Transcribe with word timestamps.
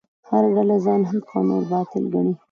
هره 0.27 0.49
ډله 0.55 0.75
ځان 0.85 1.01
حق 1.09 1.25
او 1.35 1.41
نور 1.49 1.63
باطل 1.71 2.03
ګڼي. 2.13 2.33